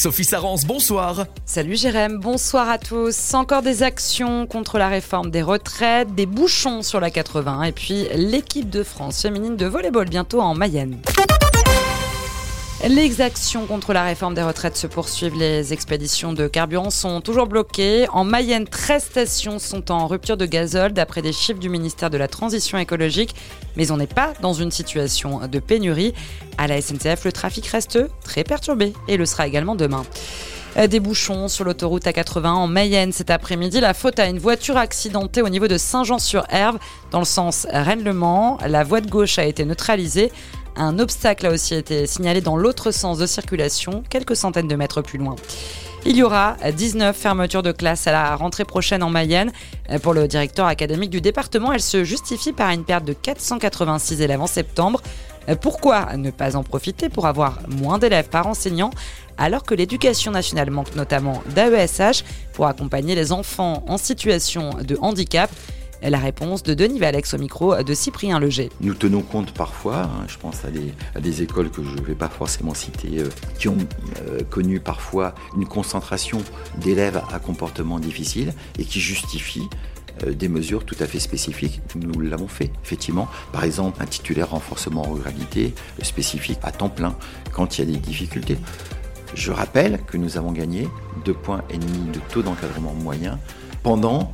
Sophie 0.00 0.24
Sarance, 0.24 0.64
bonsoir. 0.64 1.26
Salut 1.44 1.76
Jérém, 1.76 2.18
bonsoir 2.18 2.70
à 2.70 2.78
tous. 2.78 3.34
Encore 3.34 3.60
des 3.60 3.82
actions 3.82 4.46
contre 4.46 4.78
la 4.78 4.88
réforme 4.88 5.30
des 5.30 5.42
retraites, 5.42 6.14
des 6.14 6.24
bouchons 6.24 6.80
sur 6.80 7.00
la 7.00 7.10
80 7.10 7.64
et 7.64 7.72
puis 7.72 8.06
l'équipe 8.14 8.70
de 8.70 8.82
France 8.82 9.20
féminine 9.20 9.56
de 9.56 9.66
volleyball 9.66 10.08
bientôt 10.08 10.40
en 10.40 10.54
Mayenne. 10.54 10.96
Les 12.88 13.20
actions 13.20 13.66
contre 13.66 13.92
la 13.92 14.04
réforme 14.04 14.32
des 14.32 14.42
retraites 14.42 14.76
se 14.76 14.86
poursuivent. 14.86 15.36
Les 15.36 15.74
expéditions 15.74 16.32
de 16.32 16.48
carburant 16.48 16.88
sont 16.88 17.20
toujours 17.20 17.46
bloquées. 17.46 18.06
En 18.08 18.24
Mayenne, 18.24 18.66
13 18.66 19.04
stations 19.04 19.58
sont 19.58 19.92
en 19.92 20.06
rupture 20.06 20.38
de 20.38 20.46
gazole 20.46 20.94
d'après 20.94 21.20
des 21.20 21.34
chiffres 21.34 21.60
du 21.60 21.68
ministère 21.68 22.08
de 22.08 22.16
la 22.16 22.26
Transition 22.26 22.78
écologique. 22.78 23.34
Mais 23.76 23.90
on 23.90 23.98
n'est 23.98 24.06
pas 24.06 24.32
dans 24.40 24.54
une 24.54 24.70
situation 24.70 25.46
de 25.46 25.58
pénurie. 25.58 26.14
À 26.56 26.68
la 26.68 26.80
SNCF, 26.80 27.26
le 27.26 27.32
trafic 27.32 27.66
reste 27.66 27.98
très 28.24 28.44
perturbé 28.44 28.94
et 29.08 29.18
le 29.18 29.26
sera 29.26 29.46
également 29.46 29.74
demain. 29.74 30.04
Des 30.88 31.00
bouchons 31.00 31.48
sur 31.48 31.64
l'autoroute 31.64 32.04
A80 32.04 32.46
en 32.46 32.66
Mayenne 32.68 33.12
cet 33.12 33.30
après-midi. 33.30 33.80
La 33.80 33.92
faute 33.92 34.20
à 34.20 34.26
une 34.26 34.38
voiture 34.38 34.76
accidentée 34.76 35.42
au 35.42 35.48
niveau 35.48 35.66
de 35.66 35.76
Saint-Jean-sur-Herve 35.76 36.78
dans 37.10 37.18
le 37.18 37.24
sens 37.24 37.66
Rennes-Le 37.72 38.12
Mans. 38.14 38.56
La 38.66 38.84
voie 38.84 39.00
de 39.00 39.10
gauche 39.10 39.38
a 39.38 39.44
été 39.44 39.64
neutralisée. 39.64 40.30
Un 40.76 40.98
obstacle 40.98 41.46
a 41.46 41.50
aussi 41.50 41.74
été 41.74 42.06
signalé 42.06 42.40
dans 42.40 42.56
l'autre 42.56 42.90
sens 42.90 43.18
de 43.18 43.26
circulation, 43.26 44.02
quelques 44.08 44.36
centaines 44.36 44.68
de 44.68 44.76
mètres 44.76 45.02
plus 45.02 45.18
loin. 45.18 45.36
Il 46.06 46.16
y 46.16 46.22
aura 46.22 46.56
19 46.74 47.14
fermetures 47.14 47.62
de 47.62 47.72
classes 47.72 48.06
à 48.06 48.12
la 48.12 48.34
rentrée 48.34 48.64
prochaine 48.64 49.02
en 49.02 49.10
Mayenne. 49.10 49.52
Pour 50.02 50.14
le 50.14 50.26
directeur 50.26 50.66
académique 50.66 51.10
du 51.10 51.20
département, 51.20 51.72
elle 51.72 51.82
se 51.82 52.04
justifie 52.04 52.52
par 52.52 52.70
une 52.70 52.84
perte 52.84 53.04
de 53.04 53.12
486 53.12 54.22
élèves 54.22 54.40
en 54.40 54.46
septembre. 54.46 55.02
Pourquoi 55.60 56.16
ne 56.16 56.30
pas 56.30 56.56
en 56.56 56.62
profiter 56.62 57.10
pour 57.10 57.26
avoir 57.26 57.58
moins 57.68 57.98
d'élèves 57.98 58.28
par 58.28 58.46
enseignant 58.46 58.90
alors 59.36 59.62
que 59.62 59.74
l'éducation 59.74 60.32
nationale 60.32 60.70
manque 60.70 60.94
notamment 60.96 61.42
d'AESH 61.54 62.24
pour 62.54 62.66
accompagner 62.66 63.14
les 63.14 63.32
enfants 63.32 63.84
en 63.86 63.98
situation 63.98 64.70
de 64.82 64.96
handicap? 65.02 65.50
La 66.02 66.18
réponse 66.18 66.62
de 66.62 66.74
Denis 66.74 66.98
Valex 66.98 67.34
au 67.34 67.38
micro 67.38 67.82
de 67.82 67.94
Cyprien 67.94 68.38
Leger. 68.40 68.70
Nous 68.80 68.94
tenons 68.94 69.22
compte 69.22 69.52
parfois, 69.52 70.02
hein, 70.04 70.24
je 70.28 70.38
pense 70.38 70.64
à 70.64 70.70
des, 71.20 71.42
écoles 71.42 71.70
que 71.70 71.82
je 71.82 71.96
ne 71.96 72.02
vais 72.02 72.14
pas 72.14 72.28
forcément 72.28 72.74
citer, 72.74 73.18
euh, 73.18 73.28
qui 73.58 73.68
ont 73.68 73.76
euh, 74.22 74.40
connu 74.48 74.80
parfois 74.80 75.34
une 75.56 75.66
concentration 75.66 76.38
d'élèves 76.78 77.20
à 77.32 77.38
comportement 77.38 77.98
difficile 77.98 78.54
et 78.78 78.84
qui 78.84 79.00
justifient 79.00 79.68
euh, 80.24 80.32
des 80.32 80.48
mesures 80.48 80.84
tout 80.84 80.96
à 81.00 81.06
fait 81.06 81.20
spécifiques. 81.20 81.80
Nous 81.94 82.20
l'avons 82.20 82.48
fait, 82.48 82.70
effectivement. 82.82 83.28
Par 83.52 83.64
exemple, 83.64 84.02
un 84.02 84.06
titulaire 84.06 84.50
renforcement 84.50 85.02
en 85.02 85.12
ruralité 85.12 85.74
spécifique 86.02 86.58
à 86.62 86.72
temps 86.72 86.88
plein 86.88 87.14
quand 87.52 87.78
il 87.78 87.84
y 87.84 87.88
a 87.88 87.92
des 87.92 87.98
difficultés. 87.98 88.58
Je 89.34 89.52
rappelle 89.52 90.00
que 90.06 90.16
nous 90.16 90.38
avons 90.38 90.52
gagné 90.52 90.88
2,5 91.24 91.34
points 91.34 91.62
de 91.70 92.18
taux 92.32 92.42
d'encadrement 92.42 92.94
moyen 92.94 93.38
pendant 93.82 94.32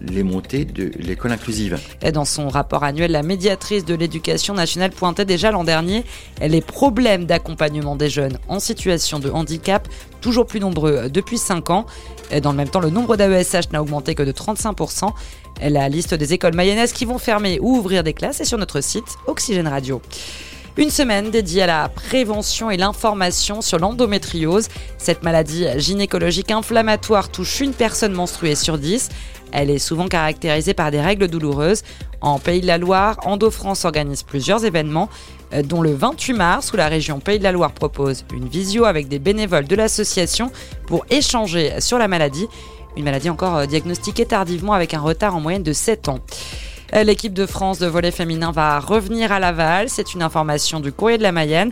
les 0.00 0.22
montées 0.22 0.64
de 0.64 0.90
l'école 0.98 1.32
inclusive. 1.32 1.78
Et 2.02 2.12
dans 2.12 2.24
son 2.24 2.48
rapport 2.48 2.84
annuel, 2.84 3.12
la 3.12 3.22
médiatrice 3.22 3.84
de 3.84 3.94
l'éducation 3.94 4.54
nationale 4.54 4.90
pointait 4.90 5.24
déjà 5.24 5.50
l'an 5.50 5.64
dernier 5.64 6.04
les 6.40 6.60
problèmes 6.60 7.24
d'accompagnement 7.26 7.96
des 7.96 8.08
jeunes 8.08 8.38
en 8.48 8.60
situation 8.60 9.18
de 9.18 9.30
handicap, 9.30 9.88
toujours 10.20 10.46
plus 10.46 10.60
nombreux 10.60 11.08
depuis 11.08 11.38
5 11.38 11.70
ans. 11.70 11.86
Et 12.30 12.40
dans 12.40 12.52
le 12.52 12.56
même 12.56 12.68
temps, 12.68 12.80
le 12.80 12.90
nombre 12.90 13.16
d'AESH 13.16 13.70
n'a 13.72 13.82
augmenté 13.82 14.14
que 14.14 14.22
de 14.22 14.32
35%. 14.32 15.10
La 15.62 15.88
liste 15.88 16.14
des 16.14 16.32
écoles 16.32 16.54
mayonnaises 16.54 16.92
qui 16.92 17.04
vont 17.04 17.18
fermer 17.18 17.58
ou 17.60 17.76
ouvrir 17.76 18.02
des 18.02 18.14
classes 18.14 18.40
est 18.40 18.44
sur 18.44 18.58
notre 18.58 18.80
site 18.80 19.04
Oxygène 19.26 19.68
Radio. 19.68 20.00
Une 20.76 20.90
semaine 20.90 21.30
dédiée 21.30 21.62
à 21.62 21.66
la 21.66 21.88
prévention 21.88 22.70
et 22.70 22.76
l'information 22.76 23.60
sur 23.60 23.78
l'endométriose. 23.78 24.68
Cette 24.98 25.24
maladie 25.24 25.66
gynécologique 25.76 26.52
inflammatoire 26.52 27.28
touche 27.28 27.60
une 27.60 27.72
personne 27.72 28.12
menstruée 28.12 28.54
sur 28.54 28.78
10. 28.78 29.08
Elle 29.52 29.68
est 29.68 29.80
souvent 29.80 30.06
caractérisée 30.06 30.72
par 30.72 30.92
des 30.92 31.00
règles 31.00 31.26
douloureuses. 31.26 31.82
En 32.20 32.38
Pays 32.38 32.60
de 32.60 32.68
la 32.68 32.78
Loire, 32.78 33.18
EndoFrance 33.26 33.84
organise 33.84 34.22
plusieurs 34.22 34.64
événements, 34.64 35.08
euh, 35.52 35.62
dont 35.62 35.82
le 35.82 35.92
28 35.92 36.34
mars, 36.34 36.72
où 36.72 36.76
la 36.76 36.86
région 36.86 37.18
Pays 37.18 37.38
de 37.38 37.44
la 37.44 37.52
Loire 37.52 37.72
propose 37.72 38.24
une 38.32 38.46
visio 38.46 38.84
avec 38.84 39.08
des 39.08 39.18
bénévoles 39.18 39.66
de 39.66 39.74
l'association 39.74 40.52
pour 40.86 41.04
échanger 41.10 41.80
sur 41.80 41.98
la 41.98 42.06
maladie. 42.06 42.46
Une 42.96 43.04
maladie 43.04 43.28
encore 43.28 43.56
euh, 43.56 43.66
diagnostiquée 43.66 44.26
tardivement 44.26 44.74
avec 44.74 44.94
un 44.94 45.00
retard 45.00 45.34
en 45.34 45.40
moyenne 45.40 45.64
de 45.64 45.72
7 45.72 46.08
ans. 46.08 46.20
L'équipe 46.92 47.32
de 47.32 47.46
France 47.46 47.78
de 47.78 47.86
volley 47.86 48.10
féminin 48.10 48.50
va 48.50 48.80
revenir 48.80 49.30
à 49.30 49.38
Laval. 49.38 49.88
C'est 49.88 50.12
une 50.12 50.22
information 50.22 50.80
du 50.80 50.92
courrier 50.92 51.18
de 51.18 51.22
la 51.22 51.30
Mayenne. 51.30 51.70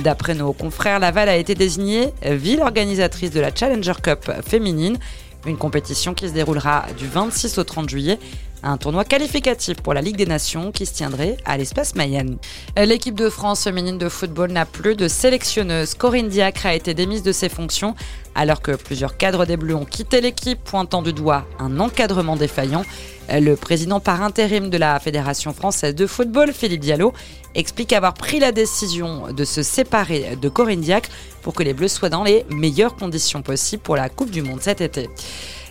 D'après 0.00 0.34
nos 0.34 0.52
confrères, 0.52 0.98
Laval 0.98 1.30
a 1.30 1.36
été 1.36 1.54
désignée 1.54 2.12
ville 2.22 2.60
organisatrice 2.60 3.30
de 3.30 3.40
la 3.40 3.54
Challenger 3.54 3.94
Cup 4.02 4.30
féminine. 4.46 4.98
Une 5.46 5.56
compétition 5.56 6.12
qui 6.12 6.28
se 6.28 6.34
déroulera 6.34 6.84
du 6.98 7.06
26 7.06 7.56
au 7.56 7.64
30 7.64 7.88
juillet. 7.88 8.18
Un 8.64 8.76
tournoi 8.76 9.04
qualificatif 9.04 9.76
pour 9.76 9.94
la 9.94 10.00
Ligue 10.00 10.16
des 10.16 10.26
Nations 10.26 10.72
qui 10.72 10.84
se 10.84 10.92
tiendrait 10.92 11.36
à 11.44 11.56
l'espace 11.56 11.94
Mayenne. 11.94 12.38
L'équipe 12.76 13.14
de 13.14 13.28
France 13.28 13.62
féminine 13.62 13.98
de 13.98 14.08
football 14.08 14.50
n'a 14.50 14.66
plus 14.66 14.96
de 14.96 15.06
sélectionneuse. 15.06 15.94
Corinne 15.94 16.28
Diacre 16.28 16.66
a 16.66 16.74
été 16.74 16.92
démise 16.92 17.22
de 17.22 17.30
ses 17.30 17.48
fonctions 17.48 17.94
alors 18.34 18.60
que 18.60 18.72
plusieurs 18.72 19.16
cadres 19.16 19.46
des 19.46 19.56
Bleus 19.56 19.76
ont 19.76 19.84
quitté 19.84 20.20
l'équipe, 20.20 20.58
pointant 20.62 21.02
du 21.02 21.12
doigt 21.12 21.46
un 21.60 21.78
encadrement 21.78 22.36
défaillant. 22.36 22.82
Le 23.30 23.54
président 23.54 24.00
par 24.00 24.22
intérim 24.22 24.70
de 24.70 24.78
la 24.78 24.98
Fédération 24.98 25.52
française 25.52 25.94
de 25.94 26.06
football, 26.06 26.52
Philippe 26.52 26.80
Diallo, 26.80 27.12
explique 27.54 27.92
avoir 27.92 28.14
pris 28.14 28.40
la 28.40 28.52
décision 28.52 29.32
de 29.32 29.44
se 29.44 29.62
séparer 29.62 30.36
de 30.40 30.48
Corinne 30.48 30.80
Diacre 30.80 31.10
pour 31.42 31.54
que 31.54 31.62
les 31.62 31.74
Bleus 31.74 31.88
soient 31.88 32.08
dans 32.08 32.24
les 32.24 32.44
meilleures 32.50 32.96
conditions 32.96 33.42
possibles 33.42 33.82
pour 33.82 33.96
la 33.96 34.08
Coupe 34.08 34.30
du 34.30 34.42
Monde 34.42 34.60
cet 34.62 34.80
été. 34.80 35.08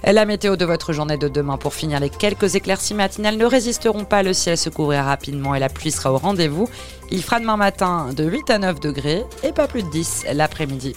La 0.04 0.26
météo 0.26 0.56
de 0.56 0.66
votre 0.66 0.94
journée 0.94 1.18
de 1.18 1.28
demain 1.28 1.58
pour 1.58 1.74
finir 1.74 2.00
les 2.00 2.10
quelques 2.10 2.56
éclaircies 2.56 2.94
matinales 2.94 3.38
ne 3.38 3.46
résisteront 3.46 4.06
pas, 4.06 4.24
le 4.24 4.34
ciel 4.34 4.58
se 4.58 4.70
couvrira 4.70 5.04
rapidement 5.04 5.56
et 5.56 5.60
la 5.60 5.70
pluie 5.70 5.92
sera 5.92 6.14
au 6.14 6.18
rendez-vous. 6.18 6.70
Il 7.12 7.24
fera 7.24 7.40
demain 7.40 7.58
matin 7.58 8.10
de 8.16 8.24
8 8.24 8.50
à 8.50 8.58
9 8.60 8.80
degrés 8.80 9.24
et 9.44 9.52
pas 9.52 9.68
plus 9.68 9.84
de 9.84 9.90
10 9.90 10.28
l'après-midi. 10.34 10.96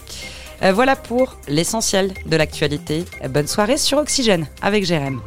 Voilà 0.73 0.95
pour 0.95 1.37
l'essentiel 1.47 2.13
de 2.27 2.37
l'actualité. 2.37 3.05
Bonne 3.29 3.47
soirée 3.47 3.77
sur 3.77 3.97
Oxygène 3.97 4.47
avec 4.61 4.85
Jérém. 4.85 5.19